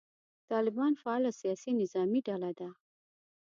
[0.51, 2.69] طالبان فعاله سیاسي نظامي ډله ده.